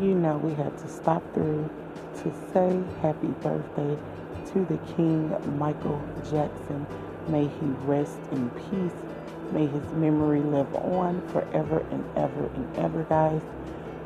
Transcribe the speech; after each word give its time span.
You 0.00 0.14
know 0.14 0.38
we 0.38 0.54
had 0.54 0.76
to 0.78 0.88
stop 0.88 1.22
through 1.34 1.68
to 2.16 2.32
say 2.52 2.82
happy 3.02 3.28
birthday 3.42 3.98
to 4.46 4.64
the 4.64 4.78
King 4.96 5.34
Michael 5.58 6.02
Jackson. 6.30 6.86
May 7.28 7.44
he 7.44 7.66
rest 7.84 8.18
in 8.32 8.48
peace. 8.50 8.98
May 9.52 9.66
his 9.66 9.84
memory 9.92 10.40
live 10.40 10.74
on 10.74 11.20
forever 11.28 11.80
and 11.90 12.04
ever 12.16 12.46
and 12.54 12.76
ever, 12.78 13.02
guys. 13.04 13.42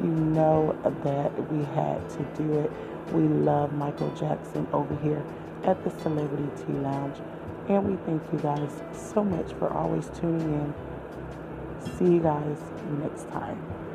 You 0.03 0.09
know 0.09 0.77
that 1.05 1.53
we 1.53 1.65
had 1.77 2.11
to 2.11 2.25
do 2.37 2.59
it. 2.59 2.73
We 3.13 3.23
love 3.23 3.73
Michael 3.73 4.11
Jackson 4.17 4.67
over 4.73 4.97
here 4.97 5.25
at 5.63 5.83
the 5.85 5.91
Celebrity 6.03 6.49
Tea 6.57 6.73
Lounge. 6.73 7.19
And 7.69 7.89
we 7.89 7.97
thank 8.05 8.23
you 8.33 8.39
guys 8.41 8.83
so 8.93 9.23
much 9.23 9.53
for 9.55 9.73
always 9.73 10.11
tuning 10.19 10.41
in. 10.41 10.75
See 11.99 12.15
you 12.15 12.21
guys 12.21 12.59
next 13.01 13.31
time. 13.31 13.94